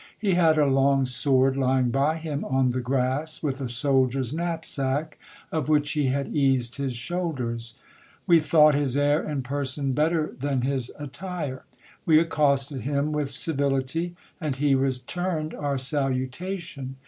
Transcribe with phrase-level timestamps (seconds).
[0.17, 5.19] He had a long sword lying by him on the grass, with a soldier's knapsack,
[5.51, 7.75] of which he had eased his shoulders.
[8.25, 11.65] We thought his air and person better than his attire.
[12.03, 16.95] We accosted him with civility; and he returned our salutation.